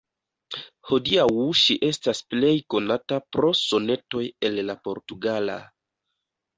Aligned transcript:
Hodiaŭ 0.91 1.25
ŝi 1.59 1.77
estas 1.89 2.23
plej 2.33 2.55
konata 2.77 3.21
pro 3.37 3.55
"Sonetoj 3.63 4.27
el 4.51 4.63
la 4.73 4.81
Portugala". 4.91 5.63